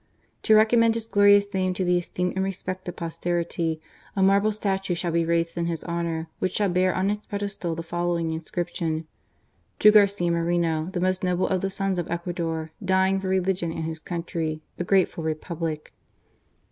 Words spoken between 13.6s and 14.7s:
and his country,